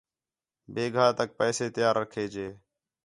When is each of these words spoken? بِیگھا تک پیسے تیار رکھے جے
بِیگھا 0.73 1.05
تک 1.19 1.29
پیسے 1.39 1.65
تیار 1.75 1.95
رکھے 2.01 2.25
جے 2.33 2.47